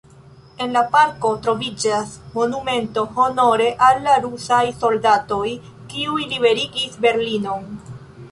[0.63, 5.45] En la parko troviĝas monumento honore al la rusaj soldatoj,
[5.93, 7.69] kiuj liberigis Berlinon.